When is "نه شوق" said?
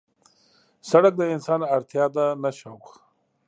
2.43-2.83